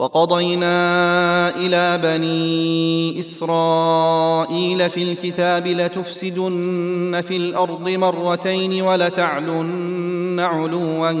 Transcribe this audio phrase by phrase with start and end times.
[0.00, 11.12] وقضينا إلى بني إسرائيل في الكتاب لتفسدن في الأرض مرتين ولتعلن علوا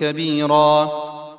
[0.00, 0.90] كبيرا.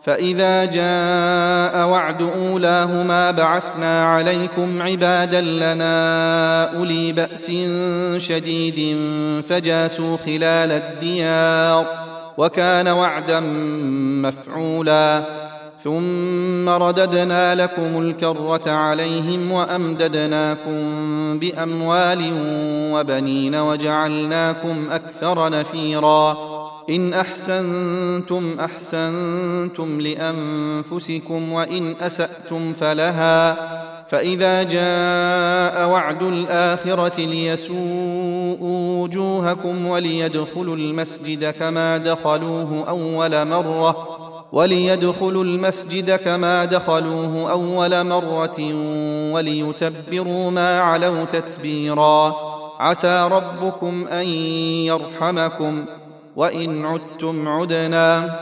[0.02, 7.52] فإذا جاء وعد أولاهما بعثنا عليكم عبادا لنا أولي بأس
[8.18, 8.98] شديد
[9.50, 11.86] فجاسوا خلال الديار
[12.38, 13.40] وكان وعدا
[14.24, 15.24] مفعولا.
[15.84, 20.80] ثم رددنا لكم الكرة عليهم وأمددناكم
[21.40, 22.32] بأموال
[22.94, 26.38] وبنين وجعلناكم أكثر نفيرا.
[26.90, 33.58] إن أحسنتم أحسنتم لأنفسكم وإن أسأتم فلها.
[34.08, 44.29] فإذا جاء وعد الآخرة ليسوءوا وجوهكم وليدخلوا المسجد كما دخلوه أول مرة.
[44.52, 48.74] وليدخلوا المسجد كما دخلوه أول مرة
[49.34, 52.36] وليتبروا ما علوا تتبيرا.
[52.80, 54.28] عسى ربكم أن
[54.86, 55.86] يرحمكم
[56.36, 58.40] وإن عدتم عدنا.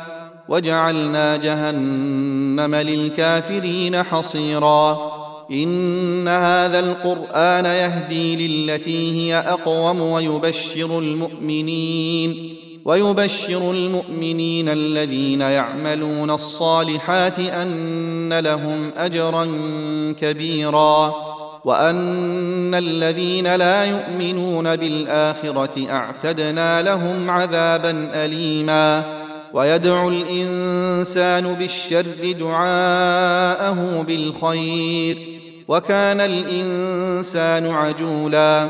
[0.50, 5.12] وجعلنا جهنم للكافرين حصيرا.
[5.52, 12.56] إن هذا القرآن يهدي للتي هي أقوم ويبشر المؤمنين.
[12.88, 19.48] ويبشر المؤمنين الذين يعملون الصالحات أن لهم أجرا
[20.22, 21.16] كبيرا
[21.66, 29.04] وأن الذين لا يؤمنون بالآخرة أعتدنا لهم عذابا أليما
[29.54, 35.18] ويدعو الإنسان بالشر دعاءه بالخير
[35.68, 38.70] وكان الإنسان عجولا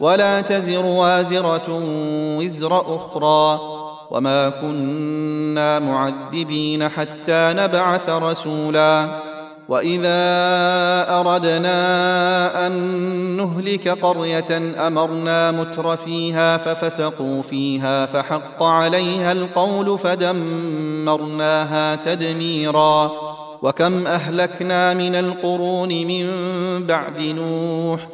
[0.00, 1.82] ولا تزر وازرة
[2.38, 3.60] وزر أخرى
[4.10, 9.20] وما كنا معذبين حتى نبعث رسولا
[9.68, 10.10] وإذا
[11.20, 12.72] أردنا أن
[13.36, 23.12] نهلك قرية أمرنا متر فيها ففسقوا فيها فحق عليها القول فدمرناها تدميرا
[23.62, 26.26] وكم أهلكنا من القرون من
[26.86, 28.13] بعد نوح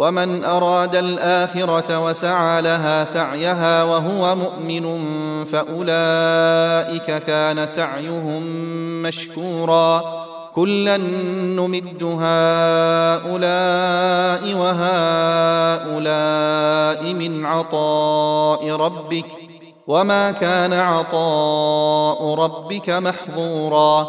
[0.00, 5.04] ومن أراد الآخرة وسعى لها سعيها وهو مؤمن
[5.44, 8.42] فأولئك كان سعيهم
[9.02, 10.20] مشكورا.
[10.54, 13.34] كلا نمد هؤلاء
[14.62, 15.94] وهؤلاء
[17.12, 19.26] من عطاء ربك
[19.86, 24.08] وما كان عطاء ربك محظورا.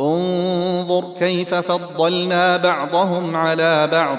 [0.00, 4.18] انظر كيف فضلنا بعضهم على بعض.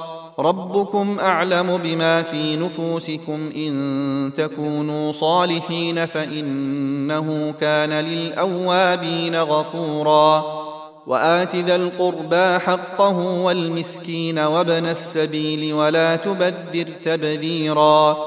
[0.41, 10.45] ربكم أعلم بما في نفوسكم إن تكونوا صالحين فإنه كان للأوابين غفورا.
[11.07, 18.17] وآت ذا القربى حقه والمسكين وابن السبيل ولا تبذر تبذيرا.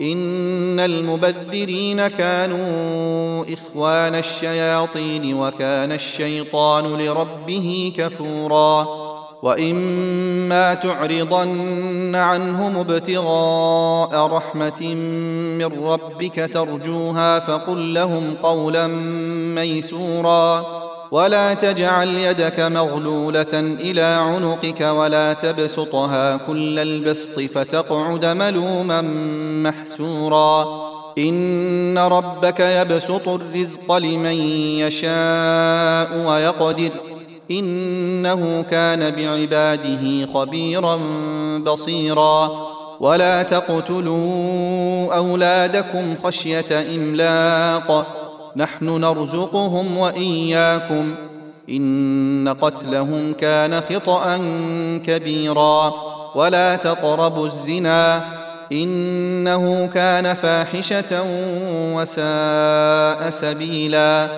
[0.00, 9.11] إن المبذرين كانوا إخوان الشياطين وكان الشيطان لربه كفورا.
[9.42, 14.94] واما تعرضن عنهم ابتغاء رحمه
[15.58, 18.86] من ربك ترجوها فقل لهم قولا
[19.56, 20.66] ميسورا
[21.10, 29.00] ولا تجعل يدك مغلوله إلى عنقك ولا تبسطها كل البسط فتقعد ملوما
[29.70, 34.34] محسورا ان ربك يبسط الرزق لمن
[34.78, 36.90] يشاء ويقدر
[37.50, 41.00] إنه كان بعباده خبيرا
[41.58, 42.50] بصيرا.
[43.00, 48.06] ولا تقتلوا أولادكم خشية إملاق.
[48.56, 51.14] نحن نرزقهم وإياكم.
[51.70, 54.40] إن قتلهم كان خطأ
[55.06, 55.92] كبيرا.
[56.34, 58.24] ولا تقربوا الزنا.
[58.72, 61.22] إنه كان فاحشة
[61.94, 64.28] وساء سبيلا.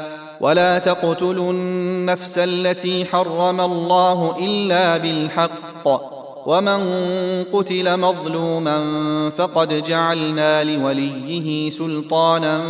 [0.41, 5.89] ولا تقتلوا النفس التي حرم الله إلا بالحق.
[6.47, 6.81] ومن
[7.53, 8.81] قتل مظلوما
[9.31, 12.63] فقد جعلنا لوليه سلطانا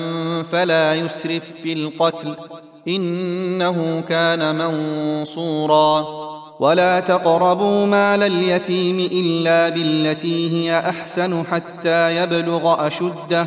[0.52, 2.37] فلا يسرف في القتل.
[2.88, 6.25] إنه كان منصورا.
[6.60, 13.46] ولا تقربوا مال اليتيم إلا بالتي هي أحسن حتى يبلغ أشده.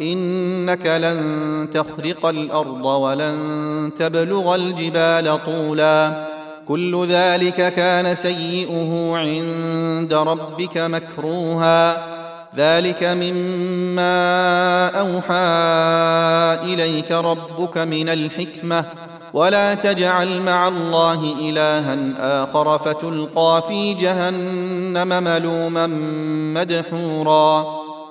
[0.00, 6.26] إنك لن تخرق الأرض ولن تبلغ الجبال طولا.
[6.68, 12.04] كل ذلك كان سيئه عند ربك مكروها.
[12.56, 15.34] ذلك مما أوحى
[16.72, 18.84] إليك ربك من الحكمة.
[19.32, 21.98] ولا تجعل مع الله إلها
[22.42, 25.86] آخر فتلقى في جهنم ملوما
[26.54, 27.89] مدحورا.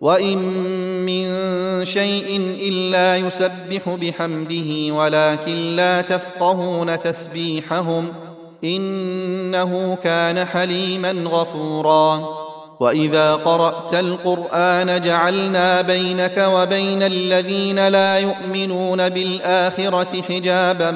[0.00, 0.38] وان
[1.06, 1.28] من
[1.84, 8.12] شيء الا يسبح بحمده ولكن لا تفقهون تسبيحهم
[8.64, 12.28] انه كان حليما غفورا.
[12.80, 20.90] واذا قرات القران جعلنا بينك وبين الذين لا يؤمنون بالاخره حجابا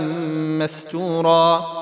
[0.60, 1.81] مستورا.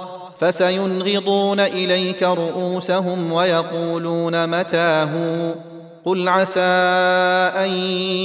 [0.41, 5.09] فسينغضون إليك رؤوسهم ويقولون متاه
[6.05, 6.59] قل عسى
[7.55, 7.69] أن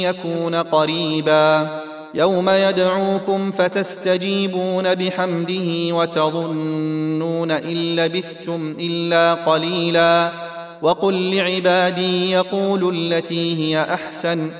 [0.00, 1.68] يكون قريبا.
[2.14, 10.32] يوم يدعوكم فتستجيبون بحمده وتظنون إن لبثتم إلا قليلا.
[10.82, 14.50] وقل لعبادي يقولوا التي هي أحسن.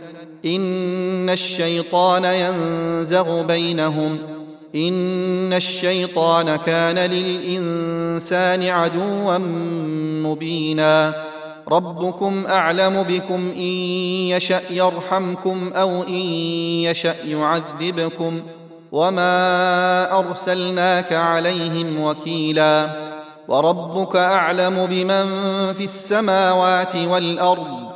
[0.45, 4.36] إن الشيطان ينزغ بينهم.
[4.77, 9.39] إن الشيطان كان للإنسان عدوا
[10.29, 11.15] مبينا.
[11.69, 13.63] ربكم أعلم بكم إن
[14.31, 16.15] يشأ يرحمكم أو إن
[16.85, 18.41] يشأ يعذبكم
[18.93, 22.91] وما أرسلناك عليهم وكيلا.
[23.49, 25.27] وربك أعلم بمن
[25.73, 27.96] في السماوات والأرض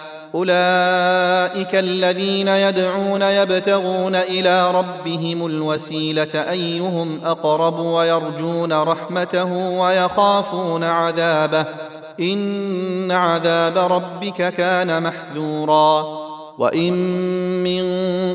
[0.35, 11.65] أولئك الذين يدعون يبتغون إلى ربهم الوسيلة أيهم أقرب ويرجون رحمته ويخافون عذابه.
[12.19, 16.21] إن عذاب ربك كان محذورا.
[16.57, 16.93] وإن
[17.63, 17.83] من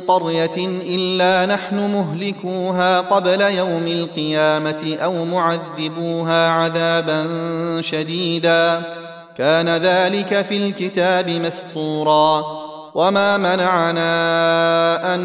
[0.00, 7.26] قرية إلا نحن مهلكوها قبل يوم القيامة أو معذبوها عذابا
[7.80, 8.82] شديدا.
[9.38, 12.44] كان ذلك في الكتاب مسطورا.
[12.94, 15.20] وما منعنا أن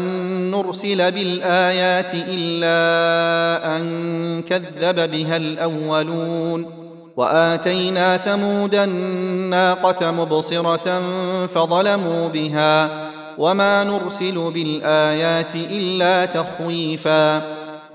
[0.50, 3.82] نرسل بالآيات إلا أن
[4.42, 6.66] كذب بها الأولون.
[7.16, 11.02] وآتينا ثمود الناقة مبصرة
[11.46, 12.88] فظلموا بها.
[13.38, 17.42] وما نرسل بالآيات إلا تخويفا.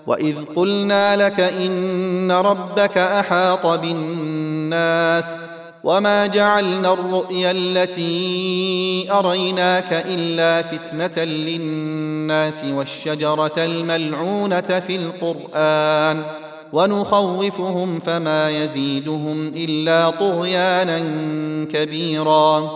[0.08, 5.36] وإذ قلنا لك إن ربك أحاط بالناس
[5.88, 16.24] وما جعلنا الرؤيا التي اريناك الا فتنه للناس والشجره الملعونه في القران
[16.74, 21.00] ونخوفهم فما يزيدهم الا طغيانا
[21.72, 22.72] كبيرا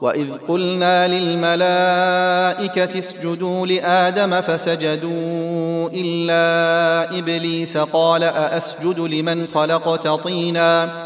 [0.00, 11.05] واذ قلنا للملائكه اسجدوا لادم فسجدوا الا ابليس قال ااسجد لمن خلقت طينا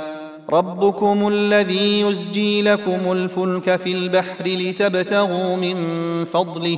[0.53, 5.75] ربكم الذي يزجي لكم الفلك في البحر لتبتغوا من
[6.25, 6.77] فضله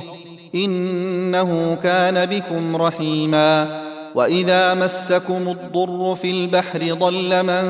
[0.54, 3.80] إنه كان بكم رحيما
[4.14, 7.64] وإذا مسكم الضر في البحر ضل من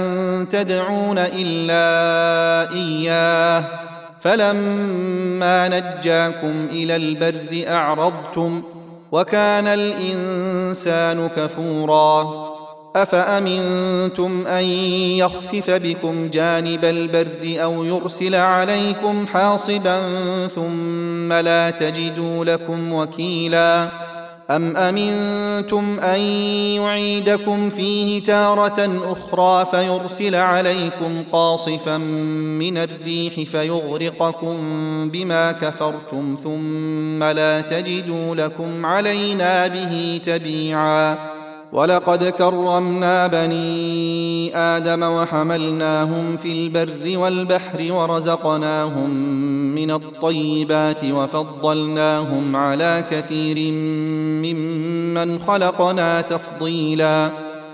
[0.48, 1.84] تدعون إلا
[2.74, 3.64] إياه
[4.20, 8.62] فلما نجاكم إلى البر أعرضتم
[9.12, 12.53] وكان الإنسان كفورا
[12.96, 14.64] أفأمنتم أن
[15.18, 20.00] يخسف بكم جانب البر أو يرسل عليكم حاصبا
[20.48, 23.88] ثم لا تجدوا لكم وكيلا؟
[24.50, 26.20] أم أمنتم أن
[26.80, 31.96] يعيدكم فيه تارة أخرى فيرسل عليكم قاصفا
[32.58, 34.56] من الريح فيغرقكم
[35.10, 41.33] بما كفرتم ثم لا تجدوا لكم علينا به تبيعا؟
[41.74, 49.10] ولقد كرمنا بني آدم وحملناهم في البر والبحر ورزقناهم
[49.74, 53.72] من الطيبات وفضلناهم على كثير
[54.42, 57.30] ممن خلقنا تفضيلا.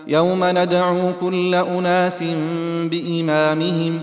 [0.08, 2.24] يوم ندعو كل أناس
[2.84, 4.00] بإمامهم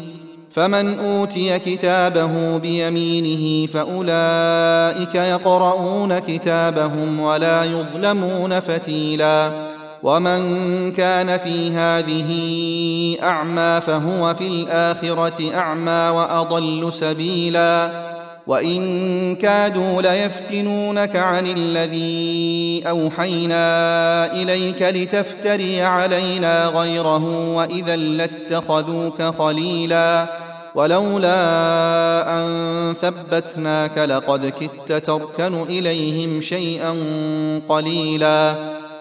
[0.51, 9.76] فمن أوتي كتابه بيمينه فأولئك يقرؤون كتابهم ولا يظلمون فتيلا.
[10.07, 12.29] ومن كان في هذه
[13.23, 17.91] اعمى فهو في الاخره اعمى واضل سبيلا
[18.47, 30.25] وان كادوا ليفتنونك عن الذي اوحينا اليك لتفتري علينا غيره واذا لاتخذوك خليلا
[30.75, 31.39] ولولا
[32.39, 36.95] ان ثبتناك لقد كدت تركن اليهم شيئا
[37.69, 38.55] قليلا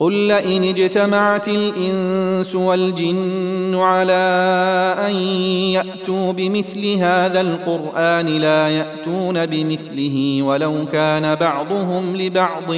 [0.00, 4.14] قل لئن اجتمعت الإنس والجن على
[5.06, 5.14] أن
[5.72, 12.74] يأتوا بمثل هذا القرآن لا يأتون بمثله ولو كان بعضهم لبعض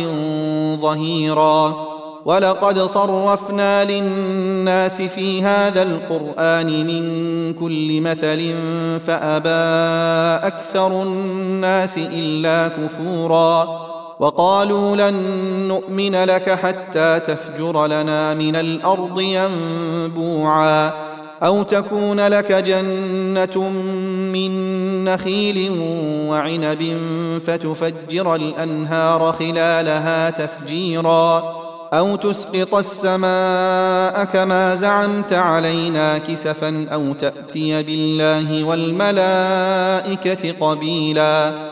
[0.80, 1.86] ظهيرا
[2.24, 7.04] ولقد صرفنا للناس في هذا القرآن من
[7.54, 8.54] كل مثل
[9.06, 13.91] فأبى أكثر الناس إلا كفورا
[14.22, 15.14] وقالوا لن
[15.68, 20.90] نؤمن لك حتى تفجر لنا من الأرض ينبوعا
[21.42, 23.68] أو تكون لك جنة
[24.32, 24.52] من
[25.04, 25.70] نخيل
[26.28, 26.98] وعنب
[27.46, 31.42] فتفجر الأنهار خلالها تفجيرا
[31.92, 41.71] أو تسقط السماء كما زعمت علينا كسفا أو تأتي بالله والملائكة قبيلا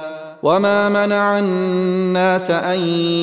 [0.43, 2.79] وما منع الناس ان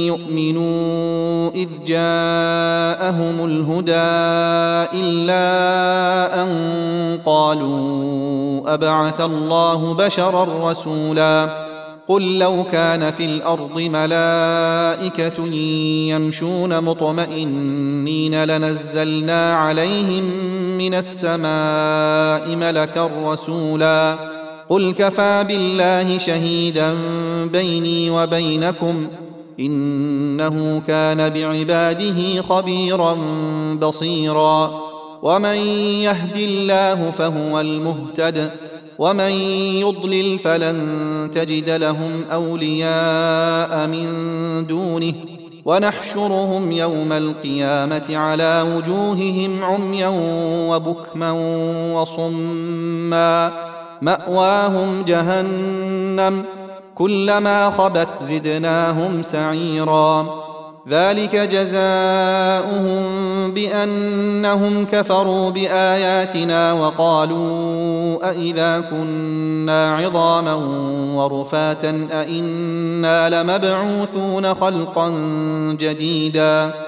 [0.06, 3.92] يؤمنوا اذ جاءهم الهدى
[5.00, 6.48] الا ان
[7.26, 11.68] قالوا ابعث الله بشرا رسولا
[12.08, 15.44] قل لو كان في الأرض ملائكه
[16.08, 20.24] يمشون مطمئنين لنزلنا عليهم
[20.78, 24.37] من السماء ملكا رسولا
[24.68, 26.94] قل كفى بالله شهيدا
[27.52, 29.06] بيني وبينكم
[29.60, 33.16] إنه كان بعباده خبيرا
[33.74, 34.80] بصيرا.
[35.22, 35.56] ومن
[36.02, 38.50] يهد الله فهو المهتد
[38.98, 39.30] ومن
[39.80, 40.78] يضلل فلن
[41.34, 44.06] تجد لهم أولياء من
[44.66, 45.14] دونه.
[45.64, 50.12] ونحشرهم يوم القيامة على وجوههم عميا
[50.68, 51.32] وبكما
[51.94, 53.52] وصما.
[54.02, 56.44] مأواهم جهنم.
[56.94, 60.26] كلما خبت زدناهم سعيرا.
[60.88, 63.02] ذلك جزاؤهم
[63.50, 70.54] بأنهم كفروا بآياتنا وقالوا أإذا كنا عظاما
[71.14, 75.10] ورفاتا أإنا لمبعوثون خلقا
[75.80, 76.87] جديدا.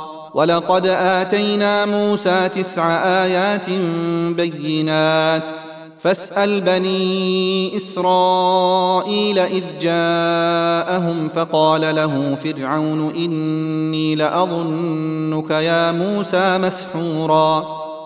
[0.33, 3.69] ولقد آتينا موسى تسع آيات
[4.35, 5.43] بينات.
[5.99, 17.80] فاسأل بني إسرائيل إذ جاءهم فقال له فرعون إني لأظنك يا موسى مسحورا.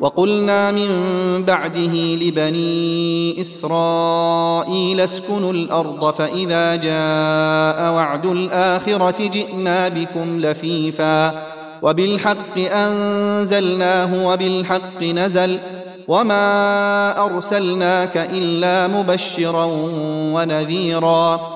[0.00, 0.88] وقلنا من
[1.44, 11.42] بعده لبني إسرائيل اسكنوا الأرض فإذا جاء وعد الآخرة جئنا بكم لفيفا
[11.82, 15.58] وبالحق أنزلناه وبالحق نزل
[16.08, 19.68] وما أرسلناك إلا مبشرا
[20.34, 21.55] ونذيرا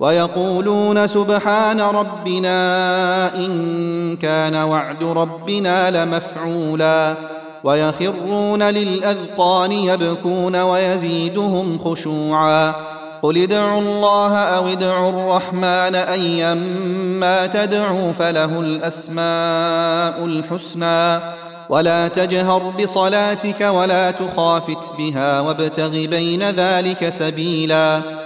[0.00, 7.14] ويقولون سبحان ربنا إن كان وعد ربنا لمفعولا
[7.64, 12.74] ويخرون للأذقان يبكون ويزيدهم خشوعا
[13.22, 21.20] قل ادعوا الله أو ادعوا الرحمن ايما تدعوا فله الأسماء الحسنى
[21.68, 28.25] ولا تجهر بصلاتك ولا تخافت بها وابتغ بين ذلك سبيلا